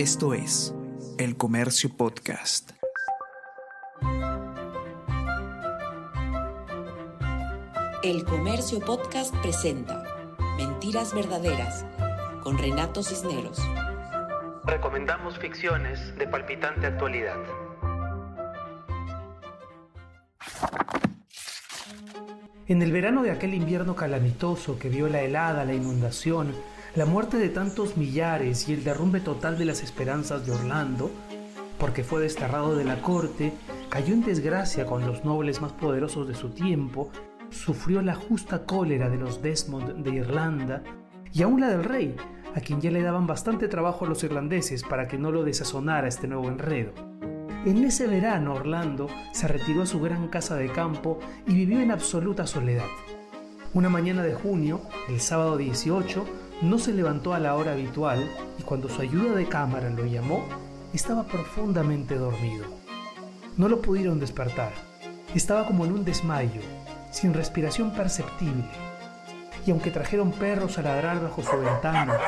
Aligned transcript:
Esto 0.00 0.32
es 0.32 0.74
El 1.18 1.36
Comercio 1.36 1.90
Podcast. 1.94 2.70
El 8.02 8.24
Comercio 8.24 8.80
Podcast 8.80 9.36
presenta 9.42 10.02
Mentiras 10.56 11.14
Verdaderas 11.14 11.84
con 12.42 12.56
Renato 12.56 13.02
Cisneros. 13.02 13.60
Recomendamos 14.64 15.38
ficciones 15.38 16.16
de 16.16 16.26
palpitante 16.26 16.86
actualidad. 16.86 17.36
En 22.68 22.80
el 22.80 22.90
verano 22.90 23.22
de 23.22 23.32
aquel 23.32 23.52
invierno 23.52 23.94
calamitoso 23.94 24.78
que 24.78 24.88
vio 24.88 25.10
la 25.10 25.20
helada, 25.20 25.66
la 25.66 25.74
inundación, 25.74 26.54
la 26.96 27.06
muerte 27.06 27.36
de 27.36 27.48
tantos 27.48 27.96
millares 27.96 28.68
y 28.68 28.72
el 28.72 28.82
derrumbe 28.82 29.20
total 29.20 29.56
de 29.56 29.64
las 29.64 29.82
esperanzas 29.82 30.44
de 30.44 30.52
Orlando, 30.52 31.10
porque 31.78 32.02
fue 32.02 32.20
desterrado 32.20 32.74
de 32.74 32.84
la 32.84 33.00
corte, 33.00 33.52
cayó 33.88 34.12
en 34.12 34.22
desgracia 34.22 34.86
con 34.86 35.06
los 35.06 35.24
nobles 35.24 35.60
más 35.60 35.72
poderosos 35.72 36.26
de 36.26 36.34
su 36.34 36.50
tiempo, 36.50 37.10
sufrió 37.50 38.02
la 38.02 38.14
justa 38.14 38.64
cólera 38.64 39.08
de 39.08 39.18
los 39.18 39.40
Desmond 39.40 40.04
de 40.04 40.10
Irlanda 40.10 40.82
y 41.32 41.42
aún 41.42 41.60
la 41.60 41.68
del 41.68 41.84
rey, 41.84 42.16
a 42.56 42.60
quien 42.60 42.80
ya 42.80 42.90
le 42.90 43.02
daban 43.02 43.26
bastante 43.26 43.68
trabajo 43.68 44.04
los 44.04 44.24
irlandeses 44.24 44.82
para 44.82 45.06
que 45.06 45.16
no 45.16 45.30
lo 45.30 45.44
desazonara 45.44 46.08
este 46.08 46.26
nuevo 46.26 46.48
enredo. 46.48 46.92
En 47.64 47.84
ese 47.84 48.08
verano 48.08 48.54
Orlando 48.54 49.08
se 49.32 49.46
retiró 49.46 49.82
a 49.82 49.86
su 49.86 50.00
gran 50.00 50.28
casa 50.28 50.56
de 50.56 50.72
campo 50.72 51.20
y 51.46 51.54
vivió 51.54 51.80
en 51.80 51.92
absoluta 51.92 52.46
soledad. 52.46 52.86
Una 53.72 53.88
mañana 53.88 54.24
de 54.24 54.34
junio, 54.34 54.80
el 55.08 55.20
sábado 55.20 55.56
18, 55.56 56.26
no 56.62 56.80
se 56.80 56.92
levantó 56.92 57.34
a 57.34 57.38
la 57.38 57.54
hora 57.54 57.70
habitual 57.70 58.28
y 58.58 58.64
cuando 58.64 58.88
su 58.88 59.00
ayuda 59.00 59.36
de 59.36 59.46
cámara 59.46 59.88
lo 59.90 60.04
llamó, 60.06 60.44
estaba 60.92 61.22
profundamente 61.22 62.16
dormido. 62.16 62.64
No 63.56 63.68
lo 63.68 63.80
pudieron 63.80 64.18
despertar. 64.18 64.72
Estaba 65.36 65.68
como 65.68 65.84
en 65.84 65.92
un 65.92 66.04
desmayo, 66.04 66.60
sin 67.12 67.32
respiración 67.32 67.92
perceptible. 67.92 68.64
Y 69.64 69.70
aunque 69.70 69.92
trajeron 69.92 70.32
perros 70.32 70.76
a 70.78 70.82
ladrar 70.82 71.22
bajo 71.22 71.40
su 71.44 71.56
ventana, 71.56 72.18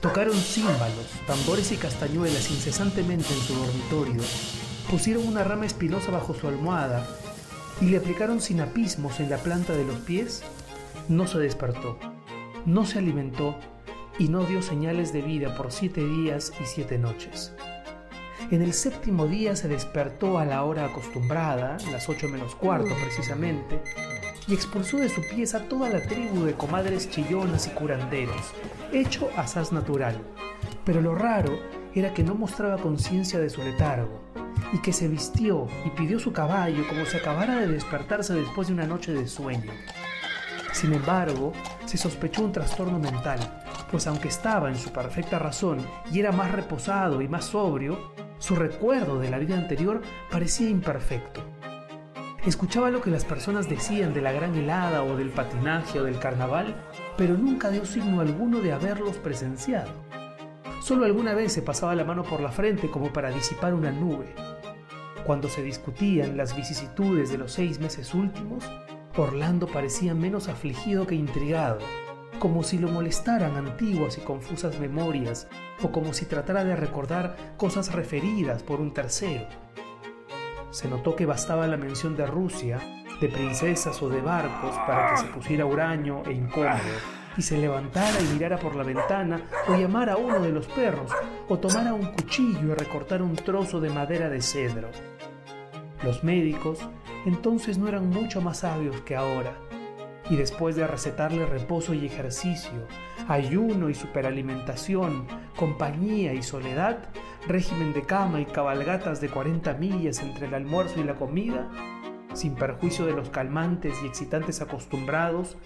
tocaron 0.00 0.34
címbalos, 0.34 1.06
tambores 1.28 1.70
y 1.70 1.76
castañuelas 1.76 2.50
incesantemente 2.50 3.32
en 3.32 3.40
su 3.42 3.54
dormitorio, 3.54 4.22
pusieron 4.90 5.24
una 5.28 5.44
rama 5.44 5.66
espinosa 5.66 6.10
bajo 6.10 6.34
su 6.34 6.48
almohada 6.48 7.06
y 7.80 7.86
le 7.86 7.98
aplicaron 7.98 8.40
sinapismos 8.40 9.20
en 9.20 9.30
la 9.30 9.38
planta 9.38 9.72
de 9.74 9.84
los 9.84 9.98
pies, 10.00 10.42
no 11.08 11.26
se 11.26 11.38
despertó 11.38 11.98
no 12.66 12.84
se 12.84 12.98
alimentó 12.98 13.56
y 14.18 14.28
no 14.28 14.42
dio 14.42 14.60
señales 14.60 15.12
de 15.12 15.22
vida 15.22 15.56
por 15.56 15.70
siete 15.70 16.04
días 16.04 16.52
y 16.60 16.66
siete 16.66 16.98
noches. 16.98 17.54
En 18.50 18.60
el 18.60 18.72
séptimo 18.74 19.26
día 19.26 19.56
se 19.56 19.68
despertó 19.68 20.38
a 20.38 20.44
la 20.44 20.64
hora 20.64 20.86
acostumbrada, 20.86 21.76
las 21.90 22.08
ocho 22.08 22.28
menos 22.28 22.54
cuarto 22.54 22.94
precisamente, 23.00 23.80
y 24.48 24.54
expulsó 24.54 24.98
de 24.98 25.08
su 25.08 25.22
pieza 25.22 25.68
toda 25.68 25.88
la 25.88 26.02
tribu 26.02 26.44
de 26.44 26.54
comadres 26.54 27.08
chillonas 27.10 27.66
y 27.66 27.70
curanderos, 27.70 28.52
hecho 28.92 29.30
asaz 29.36 29.72
natural. 29.72 30.20
Pero 30.84 31.00
lo 31.00 31.14
raro 31.14 31.58
era 31.94 32.14
que 32.14 32.22
no 32.22 32.34
mostraba 32.34 32.78
conciencia 32.78 33.38
de 33.38 33.50
su 33.50 33.62
letargo, 33.62 34.20
y 34.72 34.78
que 34.78 34.92
se 34.92 35.08
vistió 35.08 35.66
y 35.84 35.90
pidió 35.90 36.18
su 36.18 36.32
caballo 36.32 36.86
como 36.88 37.06
si 37.06 37.16
acabara 37.16 37.56
de 37.56 37.68
despertarse 37.68 38.34
después 38.34 38.68
de 38.68 38.74
una 38.74 38.86
noche 38.86 39.12
de 39.12 39.26
sueño. 39.28 39.72
Sin 40.72 40.92
embargo, 40.92 41.52
se 41.84 41.96
sospechó 41.96 42.42
un 42.42 42.52
trastorno 42.52 42.98
mental, 42.98 43.38
pues 43.90 44.06
aunque 44.06 44.28
estaba 44.28 44.68
en 44.68 44.78
su 44.78 44.92
perfecta 44.92 45.38
razón 45.38 45.78
y 46.12 46.20
era 46.20 46.32
más 46.32 46.52
reposado 46.52 47.22
y 47.22 47.28
más 47.28 47.46
sobrio, 47.46 48.12
su 48.38 48.54
recuerdo 48.54 49.18
de 49.18 49.30
la 49.30 49.38
vida 49.38 49.56
anterior 49.56 50.02
parecía 50.30 50.68
imperfecto. 50.68 51.42
Escuchaba 52.46 52.90
lo 52.90 53.00
que 53.00 53.10
las 53.10 53.24
personas 53.24 53.68
decían 53.68 54.14
de 54.14 54.20
la 54.20 54.30
gran 54.30 54.54
helada 54.54 55.02
o 55.02 55.16
del 55.16 55.30
patinaje 55.30 55.98
o 55.98 56.04
del 56.04 56.18
carnaval, 56.18 56.76
pero 57.16 57.36
nunca 57.36 57.70
dio 57.70 57.84
signo 57.84 58.20
alguno 58.20 58.60
de 58.60 58.72
haberlos 58.72 59.16
presenciado. 59.16 59.90
Solo 60.80 61.06
alguna 61.06 61.34
vez 61.34 61.52
se 61.52 61.62
pasaba 61.62 61.96
la 61.96 62.04
mano 62.04 62.22
por 62.22 62.40
la 62.40 62.52
frente 62.52 62.88
como 62.88 63.12
para 63.12 63.30
disipar 63.30 63.74
una 63.74 63.90
nube. 63.90 64.32
Cuando 65.26 65.48
se 65.48 65.60
discutían 65.64 66.36
las 66.36 66.54
vicisitudes 66.54 67.30
de 67.30 67.38
los 67.38 67.52
seis 67.52 67.80
meses 67.80 68.14
últimos, 68.14 68.62
Orlando 69.16 69.66
parecía 69.66 70.14
menos 70.14 70.46
afligido 70.46 71.04
que 71.04 71.16
intrigado, 71.16 71.80
como 72.38 72.62
si 72.62 72.78
lo 72.78 72.88
molestaran 72.88 73.56
antiguas 73.56 74.18
y 74.18 74.20
confusas 74.20 74.78
memorias, 74.78 75.48
o 75.82 75.90
como 75.90 76.14
si 76.14 76.26
tratara 76.26 76.62
de 76.62 76.76
recordar 76.76 77.34
cosas 77.56 77.92
referidas 77.92 78.62
por 78.62 78.80
un 78.80 78.94
tercero. 78.94 79.48
Se 80.70 80.86
notó 80.88 81.16
que 81.16 81.26
bastaba 81.26 81.66
la 81.66 81.76
mención 81.76 82.16
de 82.16 82.26
Rusia, 82.26 82.78
de 83.20 83.28
princesas 83.28 84.00
o 84.02 84.08
de 84.08 84.20
barcos 84.20 84.76
para 84.86 85.10
que 85.10 85.22
se 85.22 85.26
pusiera 85.26 85.66
huraño 85.66 86.22
e 86.24 86.34
incómodo, 86.34 86.78
y 87.36 87.42
se 87.42 87.58
levantara 87.58 88.20
y 88.20 88.32
mirara 88.32 88.58
por 88.58 88.76
la 88.76 88.84
ventana, 88.84 89.40
o 89.66 89.74
llamara 89.74 90.12
a 90.12 90.18
uno 90.18 90.38
de 90.38 90.52
los 90.52 90.68
perros, 90.68 91.10
o 91.48 91.58
tomara 91.58 91.94
un 91.94 92.12
cuchillo 92.12 92.72
y 92.72 92.74
recortara 92.74 93.24
un 93.24 93.34
trozo 93.34 93.80
de 93.80 93.90
madera 93.90 94.28
de 94.28 94.40
cedro. 94.40 94.90
Los 96.02 96.24
médicos 96.24 96.80
entonces 97.24 97.78
no 97.78 97.88
eran 97.88 98.10
mucho 98.10 98.40
más 98.40 98.58
sabios 98.58 99.00
que 99.02 99.16
ahora, 99.16 99.56
y 100.30 100.36
después 100.36 100.76
de 100.76 100.86
recetarle 100.86 101.46
reposo 101.46 101.94
y 101.94 102.06
ejercicio, 102.06 102.86
ayuno 103.28 103.88
y 103.88 103.94
superalimentación, 103.94 105.26
compañía 105.56 106.34
y 106.34 106.42
soledad, 106.42 107.08
régimen 107.46 107.92
de 107.92 108.02
cama 108.02 108.40
y 108.40 108.46
cabalgatas 108.46 109.20
de 109.20 109.28
40 109.28 109.74
millas 109.74 110.20
entre 110.20 110.46
el 110.46 110.54
almuerzo 110.54 111.00
y 111.00 111.04
la 111.04 111.14
comida, 111.14 111.70
sin 112.34 112.54
perjuicio 112.54 113.06
de 113.06 113.12
los 113.12 113.30
calmantes 113.30 113.94
y 114.02 114.06
excitantes 114.06 114.60
acostumbrados, 114.60 115.56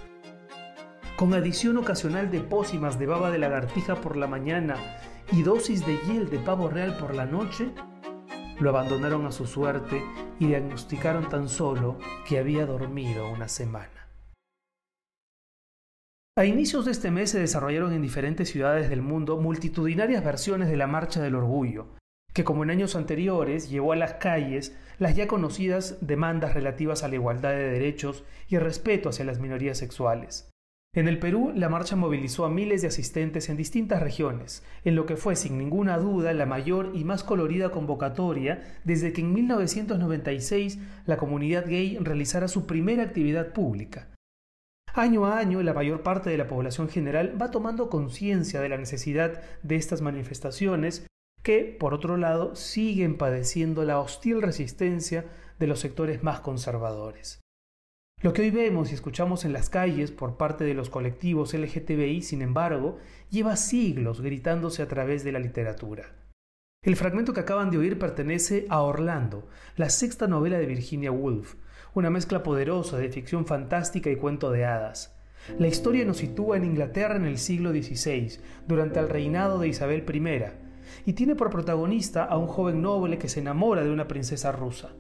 con 1.17 1.35
adición 1.35 1.77
ocasional 1.77 2.31
de 2.31 2.41
pócimas 2.41 2.99
de 2.99 3.07
baba 3.07 3.31
de 3.31 3.39
lagartija 3.39 3.97
por 3.97 4.17
la 4.17 4.27
mañana 4.27 4.77
y 5.33 5.43
dosis 5.43 5.85
de 5.85 5.99
hiel 6.07 6.31
de 6.31 6.39
pavo 6.39 6.69
real 6.69 6.97
por 6.97 7.15
la 7.15 7.27
noche, 7.27 7.71
lo 8.61 8.71
abandonaron 8.71 9.27
a 9.27 9.33
su 9.33 9.47
suerte 9.47 10.03
y 10.39 10.47
diagnosticaron 10.47 11.29
tan 11.29 11.49
solo 11.49 11.99
que 12.29 12.39
había 12.39 12.67
dormido 12.67 13.31
una 13.31 13.49
semana. 13.49 14.09
A 16.37 16.45
inicios 16.45 16.85
de 16.85 16.93
este 16.93 17.11
mes 17.11 17.31
se 17.31 17.41
desarrollaron 17.41 17.93
en 17.93 18.03
diferentes 18.03 18.51
ciudades 18.51 18.89
del 18.89 19.03
mundo 19.03 19.37
multitudinarias 19.37 20.25
versiones 20.25 20.69
de 20.69 20.77
la 20.77 20.87
Marcha 20.87 21.21
del 21.21 21.35
Orgullo, 21.35 21.89
que 22.33 22.45
como 22.45 22.63
en 22.63 22.71
años 22.71 22.97
anteriores 22.97 23.69
llevó 23.69 23.93
a 23.93 23.97
las 23.97 24.15
calles 24.15 24.77
las 24.99 25.17
ya 25.17 25.27
conocidas 25.27 25.99
demandas 26.01 26.55
relativas 26.55 27.03
a 27.03 27.09
la 27.09 27.17
igualdad 27.17 27.51
de 27.51 27.71
derechos 27.71 28.25
y 28.49 28.57
el 28.57 28.63
respeto 28.63 29.09
hacia 29.09 29.25
las 29.25 29.41
minorías 29.41 29.79
sexuales. 29.79 30.50
En 30.93 31.07
el 31.07 31.21
Perú, 31.21 31.53
la 31.55 31.69
marcha 31.69 31.95
movilizó 31.95 32.45
a 32.45 32.51
miles 32.51 32.83
de 32.83 32.89
asistentes 32.89 33.49
en 33.49 33.57
distintas 33.57 34.03
regiones, 34.03 34.65
en 34.85 34.97
lo 34.97 35.07
que 35.07 35.17
fue 35.17 35.37
sin 35.37 35.57
ninguna 35.57 35.99
duda 35.99 36.33
la 36.33 36.47
mayor 36.47 36.91
y 36.95 37.05
más 37.05 37.23
colorida 37.23 37.71
convocatoria 37.71 38.81
desde 38.83 39.13
que 39.13 39.21
en 39.21 39.33
1996 39.33 40.81
la 41.07 41.17
comunidad 41.17 41.67
gay 41.69 41.97
realizara 42.01 42.49
su 42.49 42.67
primera 42.67 43.05
actividad 43.05 43.53
pública. 43.53 44.09
Año 44.93 45.27
a 45.27 45.39
año, 45.39 45.63
la 45.63 45.75
mayor 45.75 46.03
parte 46.03 46.29
de 46.31 46.39
la 46.39 46.49
población 46.49 46.89
general 46.89 47.41
va 47.41 47.53
tomando 47.53 47.89
conciencia 47.89 48.61
de 48.61 48.69
la 48.69 48.77
necesidad 48.77 49.41
de 49.63 49.77
estas 49.77 50.03
manifestaciones 50.03 51.07
que, 51.45 51.77
por 51.79 51.95
otro 51.95 52.17
lado, 52.17 52.57
siguen 52.57 53.17
padeciendo 53.17 53.85
la 53.85 54.01
hostil 54.01 54.43
resistencia 54.43 55.27
de 55.61 55.67
los 55.69 55.79
sectores 55.79 56.25
más 56.25 56.41
conservadores. 56.41 57.40
Lo 58.23 58.35
que 58.35 58.43
hoy 58.43 58.51
vemos 58.51 58.91
y 58.91 58.95
escuchamos 58.95 59.47
en 59.47 59.55
las 59.55 59.71
calles 59.71 60.11
por 60.11 60.37
parte 60.37 60.65
de 60.65 60.75
los 60.75 60.91
colectivos 60.91 61.55
LGTBI, 61.55 62.21
sin 62.21 62.43
embargo, 62.43 62.99
lleva 63.31 63.57
siglos 63.57 64.21
gritándose 64.21 64.83
a 64.83 64.89
través 64.89 65.25
de 65.25 65.33
la 65.33 65.39
literatura. 65.39 66.05
El 66.83 66.97
fragmento 66.97 67.33
que 67.33 67.41
acaban 67.41 67.71
de 67.71 67.79
oír 67.79 67.99
pertenece 67.99 68.67
a 68.69 68.83
Orlando, 68.83 69.49
la 69.77 69.89
sexta 69.89 70.27
novela 70.27 70.59
de 70.59 70.67
Virginia 70.67 71.11
Woolf, 71.11 71.55
una 71.95 72.11
mezcla 72.11 72.43
poderosa 72.43 72.99
de 72.99 73.09
ficción 73.09 73.47
fantástica 73.47 74.11
y 74.11 74.17
cuento 74.17 74.51
de 74.51 74.67
hadas. 74.67 75.17
La 75.59 75.69
historia 75.69 76.05
nos 76.05 76.19
sitúa 76.19 76.59
en 76.59 76.67
Inglaterra 76.67 77.17
en 77.17 77.25
el 77.25 77.39
siglo 77.39 77.71
XVI, 77.71 78.39
durante 78.69 79.01
el 79.01 79.09
reinado 79.09 79.59
de 79.59 79.69
Isabel 79.69 80.05
I, 80.07 81.11
y 81.11 81.15
tiene 81.15 81.37
por 81.37 81.49
protagonista 81.49 82.27
a 82.27 82.37
un 82.37 82.49
joven 82.49 82.83
noble 82.83 83.17
que 83.17 83.31
se 83.31 83.41
enamora 83.41 83.83
de 83.83 83.91
una 83.91 84.09
princesa 84.09 84.53
rusa. 84.53 84.91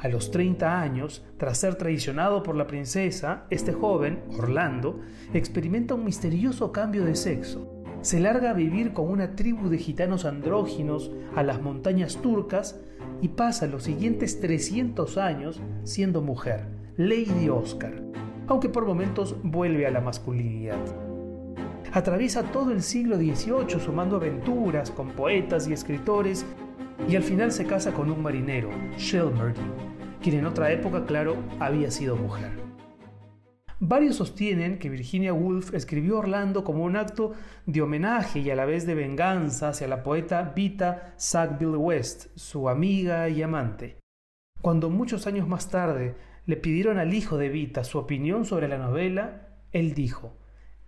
A 0.00 0.06
los 0.06 0.30
30 0.30 0.80
años, 0.80 1.24
tras 1.38 1.58
ser 1.58 1.74
traicionado 1.74 2.44
por 2.44 2.54
la 2.54 2.68
princesa, 2.68 3.46
este 3.50 3.72
joven, 3.72 4.20
Orlando, 4.38 5.00
experimenta 5.34 5.94
un 5.94 6.04
misterioso 6.04 6.70
cambio 6.70 7.04
de 7.04 7.16
sexo. 7.16 7.82
Se 8.00 8.20
larga 8.20 8.50
a 8.50 8.54
vivir 8.54 8.92
con 8.92 9.10
una 9.10 9.34
tribu 9.34 9.68
de 9.68 9.78
gitanos 9.78 10.24
andróginos 10.24 11.10
a 11.34 11.42
las 11.42 11.60
montañas 11.60 12.16
turcas 12.22 12.80
y 13.20 13.28
pasa 13.28 13.66
los 13.66 13.82
siguientes 13.82 14.38
300 14.38 15.18
años 15.18 15.60
siendo 15.82 16.22
mujer, 16.22 16.66
Lady 16.96 17.48
Oscar, 17.48 18.00
aunque 18.46 18.68
por 18.68 18.86
momentos 18.86 19.34
vuelve 19.42 19.84
a 19.84 19.90
la 19.90 20.00
masculinidad. 20.00 20.78
Atraviesa 21.92 22.44
todo 22.44 22.70
el 22.70 22.82
siglo 22.82 23.16
XVIII 23.16 23.80
sumando 23.80 24.14
aventuras 24.14 24.92
con 24.92 25.08
poetas 25.08 25.66
y 25.66 25.72
escritores 25.72 26.46
y 27.08 27.16
al 27.16 27.22
final 27.22 27.50
se 27.52 27.64
casa 27.64 27.92
con 27.92 28.10
un 28.10 28.22
marinero, 28.22 28.70
Shelmerdine, 28.96 29.87
quien 30.28 30.40
en 30.40 30.46
otra 30.46 30.70
época, 30.72 31.06
claro, 31.06 31.42
había 31.58 31.90
sido 31.90 32.14
mujer. 32.14 32.50
Varios 33.80 34.16
sostienen 34.16 34.78
que 34.78 34.90
Virginia 34.90 35.32
Woolf 35.32 35.72
escribió 35.72 36.18
Orlando 36.18 36.64
como 36.64 36.84
un 36.84 36.96
acto 36.96 37.32
de 37.64 37.80
homenaje 37.80 38.40
y 38.40 38.50
a 38.50 38.54
la 38.56 38.66
vez 38.66 38.86
de 38.86 38.94
venganza 38.94 39.70
hacia 39.70 39.88
la 39.88 40.02
poeta 40.02 40.52
Vita 40.54 41.14
Sackville 41.16 41.76
West, 41.76 42.26
su 42.34 42.68
amiga 42.68 43.30
y 43.30 43.40
amante. 43.40 43.96
Cuando 44.60 44.90
muchos 44.90 45.26
años 45.26 45.48
más 45.48 45.70
tarde 45.70 46.16
le 46.44 46.56
pidieron 46.56 46.98
al 46.98 47.14
hijo 47.14 47.38
de 47.38 47.48
Vita 47.48 47.82
su 47.84 47.96
opinión 47.96 48.44
sobre 48.44 48.68
la 48.68 48.76
novela, 48.76 49.48
él 49.72 49.94
dijo, 49.94 50.36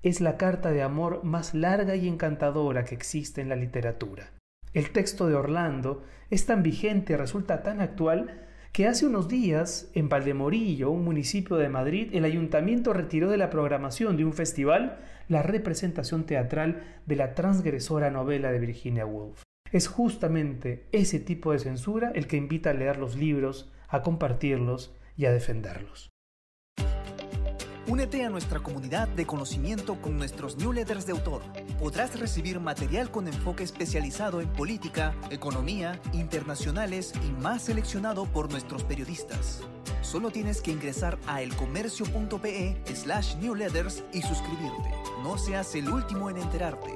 es 0.02 0.20
la 0.20 0.36
carta 0.36 0.70
de 0.70 0.82
amor 0.82 1.24
más 1.24 1.54
larga 1.54 1.96
y 1.96 2.08
encantadora 2.08 2.84
que 2.84 2.94
existe 2.94 3.40
en 3.40 3.48
la 3.48 3.56
literatura. 3.56 4.32
El 4.74 4.90
texto 4.90 5.28
de 5.28 5.34
Orlando 5.34 6.02
es 6.28 6.44
tan 6.44 6.62
vigente 6.62 7.14
y 7.14 7.16
resulta 7.16 7.62
tan 7.62 7.80
actual 7.80 8.49
que 8.72 8.86
hace 8.86 9.04
unos 9.04 9.28
días, 9.28 9.90
en 9.94 10.08
Valdemorillo, 10.08 10.90
un 10.90 11.04
municipio 11.04 11.56
de 11.56 11.68
Madrid, 11.68 12.10
el 12.12 12.24
ayuntamiento 12.24 12.92
retiró 12.92 13.28
de 13.28 13.36
la 13.36 13.50
programación 13.50 14.16
de 14.16 14.24
un 14.24 14.32
festival 14.32 14.98
la 15.28 15.42
representación 15.42 16.24
teatral 16.24 16.82
de 17.06 17.16
la 17.16 17.34
transgresora 17.34 18.10
novela 18.10 18.52
de 18.52 18.60
Virginia 18.60 19.06
Woolf. 19.06 19.42
Es 19.72 19.88
justamente 19.88 20.86
ese 20.92 21.20
tipo 21.20 21.52
de 21.52 21.58
censura 21.58 22.12
el 22.14 22.26
que 22.26 22.36
invita 22.36 22.70
a 22.70 22.74
leer 22.74 22.98
los 22.98 23.16
libros, 23.16 23.72
a 23.88 24.02
compartirlos 24.02 24.94
y 25.16 25.26
a 25.26 25.32
defenderlos. 25.32 26.10
Únete 27.90 28.24
a 28.24 28.30
nuestra 28.30 28.60
comunidad 28.60 29.08
de 29.08 29.26
conocimiento 29.26 30.00
con 30.00 30.16
nuestros 30.16 30.56
newsletters 30.56 31.06
de 31.06 31.12
autor. 31.12 31.42
Podrás 31.80 32.16
recibir 32.20 32.60
material 32.60 33.10
con 33.10 33.26
enfoque 33.26 33.64
especializado 33.64 34.40
en 34.40 34.48
política, 34.52 35.12
economía, 35.30 36.00
internacionales 36.12 37.12
y 37.26 37.32
más 37.42 37.62
seleccionado 37.62 38.26
por 38.26 38.48
nuestros 38.48 38.84
periodistas. 38.84 39.62
Solo 40.02 40.30
tienes 40.30 40.62
que 40.62 40.70
ingresar 40.70 41.18
a 41.26 41.42
elcomercio.pe 41.42 42.80
slash 42.94 43.34
newsletters 43.38 44.04
y 44.12 44.22
suscribirte. 44.22 44.94
No 45.24 45.36
seas 45.36 45.74
el 45.74 45.88
último 45.88 46.30
en 46.30 46.36
enterarte. 46.36 46.94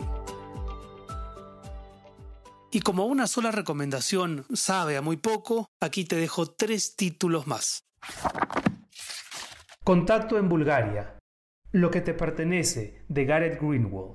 Y 2.71 2.83
como 2.83 3.07
una 3.07 3.27
sola 3.27 3.51
recomendación 3.51 4.47
sabe 4.55 4.97
a 4.97 5.03
muy 5.03 5.17
poco, 5.17 5.67
aquí 5.81 6.05
te 6.05 6.15
dejo 6.15 6.47
tres 6.47 6.95
títulos 6.95 7.49
más. 7.49 7.83
Contacto 9.85 10.39
en 10.39 10.49
Bulgaria. 10.49 11.19
Lo 11.71 11.91
que 11.91 12.01
te 12.01 12.15
pertenece, 12.15 13.03
de 13.09 13.27
Gareth 13.27 13.61
Greenwald. 13.61 14.15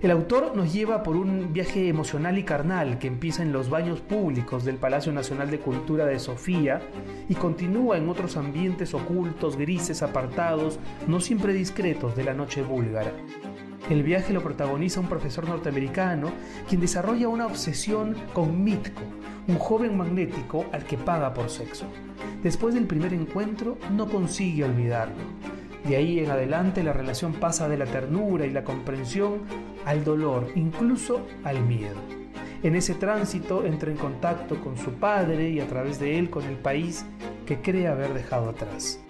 El 0.00 0.12
autor 0.12 0.56
nos 0.56 0.72
lleva 0.72 1.02
por 1.02 1.16
un 1.16 1.52
viaje 1.52 1.88
emocional 1.88 2.38
y 2.38 2.44
carnal 2.44 3.00
que 3.00 3.08
empieza 3.08 3.42
en 3.42 3.52
los 3.52 3.68
baños 3.68 4.00
públicos 4.00 4.64
del 4.64 4.76
Palacio 4.76 5.10
Nacional 5.12 5.50
de 5.50 5.58
Cultura 5.58 6.06
de 6.06 6.20
Sofía 6.20 6.80
y 7.28 7.34
continúa 7.34 7.96
en 7.98 8.08
otros 8.08 8.36
ambientes 8.36 8.94
ocultos, 8.94 9.56
grises, 9.56 10.04
apartados, 10.04 10.78
no 11.08 11.18
siempre 11.18 11.52
discretos 11.52 12.14
de 12.14 12.22
la 12.22 12.34
noche 12.34 12.62
búlgara. 12.62 13.10
El 13.90 14.02
viaje 14.02 14.34
lo 14.34 14.42
protagoniza 14.42 15.00
un 15.00 15.08
profesor 15.08 15.48
norteamericano 15.48 16.30
quien 16.68 16.80
desarrolla 16.80 17.28
una 17.28 17.46
obsesión 17.46 18.14
con 18.34 18.62
Mitko, 18.62 19.00
un 19.46 19.58
joven 19.58 19.96
magnético 19.96 20.66
al 20.72 20.84
que 20.84 20.98
paga 20.98 21.32
por 21.32 21.48
sexo. 21.48 21.86
Después 22.42 22.74
del 22.74 22.86
primer 22.86 23.14
encuentro 23.14 23.78
no 23.90 24.06
consigue 24.06 24.64
olvidarlo. 24.64 25.24
De 25.86 25.96
ahí 25.96 26.18
en 26.18 26.30
adelante 26.30 26.82
la 26.82 26.92
relación 26.92 27.32
pasa 27.32 27.66
de 27.66 27.78
la 27.78 27.86
ternura 27.86 28.44
y 28.44 28.50
la 28.50 28.62
comprensión 28.62 29.40
al 29.86 30.04
dolor, 30.04 30.48
incluso 30.54 31.26
al 31.42 31.64
miedo. 31.64 31.96
En 32.62 32.76
ese 32.76 32.94
tránsito 32.94 33.64
entra 33.64 33.90
en 33.90 33.96
contacto 33.96 34.60
con 34.60 34.76
su 34.76 34.92
padre 34.92 35.48
y 35.48 35.60
a 35.60 35.66
través 35.66 35.98
de 35.98 36.18
él 36.18 36.28
con 36.28 36.44
el 36.44 36.56
país 36.56 37.06
que 37.46 37.62
cree 37.62 37.86
haber 37.86 38.12
dejado 38.12 38.50
atrás. 38.50 39.00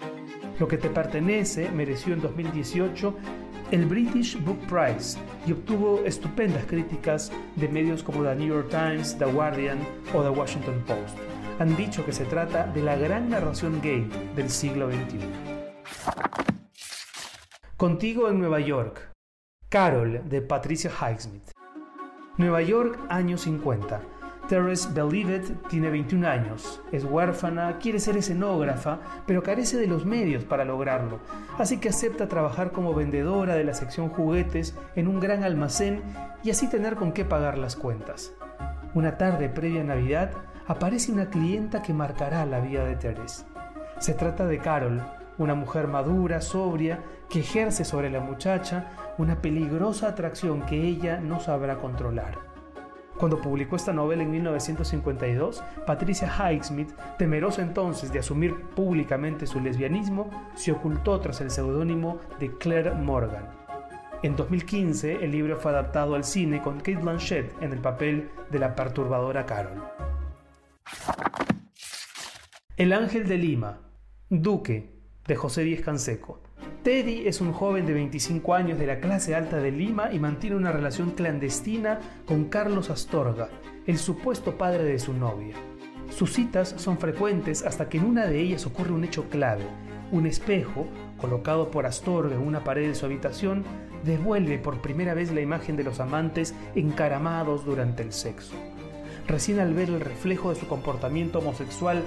Lo 0.59 0.67
que 0.67 0.77
te 0.77 0.89
pertenece 0.89 1.69
mereció 1.71 2.13
en 2.13 2.21
2018 2.21 3.15
el 3.71 3.85
British 3.85 4.41
Book 4.43 4.59
Prize 4.67 5.19
y 5.45 5.51
obtuvo 5.51 5.99
estupendas 6.03 6.65
críticas 6.65 7.31
de 7.55 7.67
medios 7.67 8.01
como 8.01 8.23
The 8.23 8.35
New 8.35 8.47
York 8.47 8.69
Times, 8.69 9.17
The 9.17 9.25
Guardian 9.25 9.79
o 10.13 10.23
The 10.23 10.29
Washington 10.29 10.83
Post. 10.87 11.17
Han 11.59 11.75
dicho 11.75 12.05
que 12.05 12.13
se 12.13 12.25
trata 12.25 12.65
de 12.67 12.81
la 12.81 12.95
gran 12.95 13.29
narración 13.29 13.79
gay 13.81 14.09
del 14.35 14.49
siglo 14.49 14.89
XXI. 14.89 15.19
Contigo 17.77 18.29
en 18.29 18.39
Nueva 18.39 18.59
York. 18.59 19.11
Carol 19.69 20.21
de 20.27 20.41
Patricia 20.41 20.89
Highsmith. 20.89 21.51
Nueva 22.37 22.61
York, 22.61 22.99
años 23.09 23.41
50. 23.41 24.18
Teres 24.49 24.91
Believed 24.95 25.57
tiene 25.69 25.91
21 25.91 26.27
años, 26.27 26.81
es 26.91 27.03
huérfana, 27.03 27.77
quiere 27.77 27.99
ser 27.99 28.17
escenógrafa, 28.17 28.97
pero 29.27 29.43
carece 29.43 29.77
de 29.77 29.85
los 29.85 30.07
medios 30.07 30.43
para 30.43 30.65
lograrlo, 30.65 31.19
así 31.59 31.77
que 31.77 31.89
acepta 31.89 32.27
trabajar 32.27 32.71
como 32.71 32.95
vendedora 32.95 33.53
de 33.53 33.63
la 33.63 33.75
sección 33.75 34.09
juguetes 34.09 34.75
en 34.95 35.07
un 35.07 35.19
gran 35.19 35.43
almacén 35.43 36.01
y 36.43 36.49
así 36.49 36.67
tener 36.67 36.95
con 36.95 37.11
qué 37.11 37.25
pagar 37.25 37.59
las 37.59 37.75
cuentas. 37.75 38.33
Una 38.95 39.19
tarde 39.19 39.49
previa 39.49 39.81
a 39.81 39.83
Navidad 39.83 40.31
aparece 40.65 41.11
una 41.11 41.29
clienta 41.29 41.83
que 41.83 41.93
marcará 41.93 42.43
la 42.47 42.59
vida 42.59 42.83
de 42.85 42.95
Teres. 42.95 43.45
Se 43.99 44.15
trata 44.15 44.47
de 44.47 44.57
Carol, 44.57 45.03
una 45.37 45.53
mujer 45.53 45.87
madura, 45.87 46.41
sobria, 46.41 47.03
que 47.29 47.41
ejerce 47.41 47.85
sobre 47.85 48.09
la 48.09 48.19
muchacha 48.19 49.13
una 49.19 49.43
peligrosa 49.43 50.07
atracción 50.07 50.63
que 50.63 50.81
ella 50.81 51.19
no 51.19 51.39
sabrá 51.39 51.77
controlar. 51.77 52.48
Cuando 53.19 53.41
publicó 53.41 53.75
esta 53.75 53.91
novela 53.91 54.23
en 54.23 54.31
1952, 54.31 55.61
Patricia 55.85 56.31
Highsmith, 56.39 56.93
temerosa 57.17 57.61
entonces 57.61 58.13
de 58.13 58.19
asumir 58.19 58.55
públicamente 58.75 59.45
su 59.45 59.59
lesbianismo, 59.59 60.29
se 60.55 60.71
ocultó 60.71 61.19
tras 61.19 61.41
el 61.41 61.51
seudónimo 61.51 62.19
de 62.39 62.57
Claire 62.57 62.93
Morgan. 62.93 63.49
En 64.23 64.37
2015, 64.37 65.17
el 65.21 65.31
libro 65.31 65.57
fue 65.57 65.71
adaptado 65.71 66.15
al 66.15 66.23
cine 66.23 66.61
con 66.61 66.77
Kate 66.77 66.95
Blanchett 66.95 67.61
en 67.61 67.73
el 67.73 67.79
papel 67.79 68.29
de 68.51 68.59
la 68.59 68.73
perturbadora 68.73 69.45
Carol. 69.45 69.83
El 72.77 72.93
Ángel 72.93 73.27
de 73.27 73.37
Lima, 73.37 73.81
Duque, 74.29 74.95
de 75.27 75.35
José 75.35 75.63
Díez 75.63 75.81
Canseco. 75.81 76.41
Teddy 76.83 77.27
es 77.27 77.41
un 77.41 77.51
joven 77.51 77.85
de 77.85 77.93
25 77.93 78.53
años 78.53 78.79
de 78.79 78.87
la 78.87 78.99
clase 78.99 79.35
alta 79.35 79.57
de 79.57 79.71
Lima 79.71 80.13
y 80.13 80.19
mantiene 80.19 80.55
una 80.55 80.71
relación 80.71 81.11
clandestina 81.11 81.99
con 82.25 82.45
Carlos 82.45 82.89
Astorga, 82.89 83.49
el 83.85 83.97
supuesto 83.97 84.57
padre 84.57 84.83
de 84.83 84.97
su 84.97 85.13
novia. 85.13 85.55
Sus 86.09 86.33
citas 86.33 86.73
son 86.77 86.97
frecuentes 86.97 87.63
hasta 87.65 87.89
que 87.89 87.97
en 87.97 88.05
una 88.05 88.25
de 88.25 88.39
ellas 88.39 88.65
ocurre 88.65 88.93
un 88.93 89.03
hecho 89.03 89.29
clave. 89.29 89.65
Un 90.11 90.25
espejo, 90.25 90.87
colocado 91.17 91.69
por 91.69 91.85
Astorga 91.85 92.35
en 92.35 92.41
una 92.41 92.63
pared 92.63 92.87
de 92.87 92.95
su 92.95 93.05
habitación, 93.05 93.63
devuelve 94.03 94.57
por 94.57 94.81
primera 94.81 95.13
vez 95.13 95.31
la 95.31 95.41
imagen 95.41 95.75
de 95.75 95.83
los 95.83 95.99
amantes 95.99 96.55
encaramados 96.75 97.65
durante 97.65 98.03
el 98.03 98.13
sexo. 98.13 98.55
Recién 99.27 99.59
al 99.59 99.73
ver 99.73 99.89
el 99.89 99.99
reflejo 99.99 100.49
de 100.49 100.55
su 100.55 100.67
comportamiento 100.67 101.39
homosexual, 101.39 102.01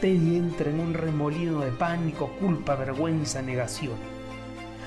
Teddy 0.00 0.36
entra 0.36 0.70
en 0.70 0.78
un 0.78 0.94
remolino 0.94 1.60
de 1.60 1.72
pánico, 1.72 2.30
culpa, 2.38 2.76
vergüenza, 2.76 3.42
negación. 3.42 3.96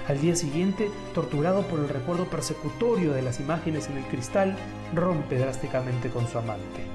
Al 0.07 0.21
día 0.21 0.37
siguiente, 0.37 0.89
torturado 1.13 1.63
por 1.63 1.81
el 1.81 1.89
recuerdo 1.89 2.29
persecutorio 2.29 3.11
de 3.11 3.21
las 3.21 3.41
imágenes 3.41 3.89
en 3.89 3.97
el 3.97 4.05
cristal, 4.05 4.55
rompe 4.95 5.37
drásticamente 5.37 6.09
con 6.09 6.27
su 6.29 6.37
amante. 6.37 6.85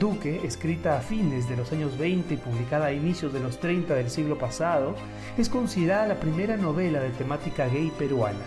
Duque, 0.00 0.40
escrita 0.44 0.98
a 0.98 1.00
fines 1.00 1.48
de 1.48 1.56
los 1.56 1.70
años 1.70 1.96
20 1.96 2.34
y 2.34 2.36
publicada 2.38 2.86
a 2.86 2.92
inicios 2.92 3.32
de 3.32 3.40
los 3.40 3.60
30 3.60 3.94
del 3.94 4.10
siglo 4.10 4.36
pasado, 4.36 4.96
es 5.38 5.48
considerada 5.48 6.08
la 6.08 6.20
primera 6.20 6.56
novela 6.56 6.98
de 6.98 7.10
temática 7.10 7.68
gay 7.68 7.92
peruana. 7.96 8.44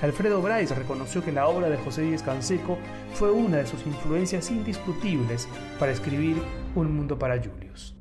Alfredo 0.00 0.40
Bryce 0.40 0.76
reconoció 0.76 1.24
que 1.24 1.32
la 1.32 1.48
obra 1.48 1.68
de 1.68 1.76
José 1.76 2.02
Díez 2.02 2.22
Canseco 2.22 2.78
fue 3.14 3.32
una 3.32 3.58
de 3.58 3.66
sus 3.66 3.84
influencias 3.84 4.48
indiscutibles 4.52 5.48
para 5.80 5.90
escribir 5.90 6.36
Un 6.76 6.96
mundo 6.96 7.18
para 7.18 7.36
Julius. 7.36 7.96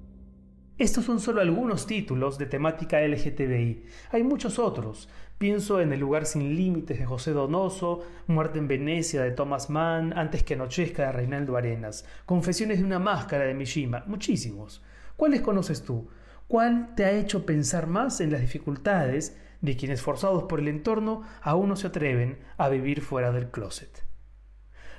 Estos 0.78 1.06
son 1.06 1.20
solo 1.20 1.42
algunos 1.42 1.86
títulos 1.86 2.38
de 2.38 2.48
temática 2.48 3.02
LGTBI. 3.02 3.84
Hay 4.12 4.24
muchos 4.24 4.58
otros. 4.58 5.10
Pienso 5.38 5.82
en 5.82 5.92
El 5.94 6.00
lugar 6.00 6.26
sin 6.26 6.56
límites 6.56 7.00
de 7.00 7.06
José 7.06 7.32
Donoso, 7.32 8.04
Muerte 8.28 8.60
en 8.60 8.68
Venecia 8.68 9.22
de 9.22 9.32
Thomas 9.32 9.70
Mann, 9.70 10.18
Antes 10.18 10.44
que 10.44 10.54
anochezca 10.54 11.08
de 11.08 11.12
Reinaldo 11.12 11.58
Arenas, 11.58 12.06
Confesiones 12.26 12.80
de 12.80 12.86
una 12.86 13.00
máscara 13.00 13.46
de 13.46 13.54
Mishima, 13.54 14.04
muchísimos. 14.08 14.84
¿Cuáles 15.18 15.42
conoces 15.42 15.84
tú? 15.84 16.10
¿Cuál 16.48 16.96
te 16.96 17.06
ha 17.06 17.12
hecho 17.12 17.46
pensar 17.46 17.88
más 17.88 18.20
en 18.22 18.32
las 18.32 18.42
dificultades 18.42 19.38
de 19.62 19.78
quienes 19.78 20.02
forzados 20.02 20.44
por 20.44 20.60
el 20.60 20.68
entorno 20.68 21.24
aún 21.42 21.70
no 21.70 21.76
se 21.76 21.88
atreven 21.88 22.40
a 22.58 22.70
vivir 22.70 23.02
fuera 23.02 23.32
del 23.32 23.50
closet? 23.50 24.04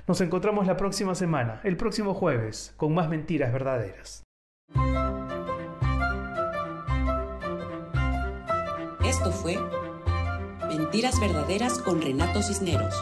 Nos 0.09 0.21
encontramos 0.21 0.67
la 0.67 0.77
próxima 0.77 1.15
semana, 1.15 1.61
el 1.63 1.77
próximo 1.77 2.15
jueves, 2.15 2.75
con 2.77 2.95
más 2.95 3.09
mentiras 3.09 3.53
verdaderas. 3.53 4.23
Esto 9.13 9.31
fue 9.31 9.59
Mentiras 10.69 11.21
verdaderas 11.21 11.79
con 11.81 12.01
Renato 12.01 12.43
Cisneros. 12.43 12.95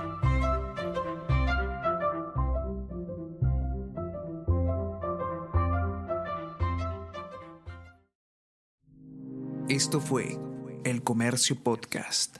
Esto 9.69 10.01
fue 10.01 10.37
El 10.83 11.05
Comercio 11.05 11.55
Podcast. 11.63 12.39